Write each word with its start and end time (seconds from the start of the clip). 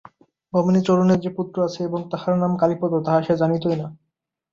ভবানীচরণের 0.53 1.19
যে 1.19 1.29
পুত্র 1.37 1.57
আছে 1.63 1.79
এবং 1.83 1.99
তাহার 2.11 2.35
নাম 2.37 2.51
কালীপদ 2.57 2.91
তাহা 3.05 3.19
সে 3.23 3.33
জানিতই 3.37 3.75
না। 3.75 3.87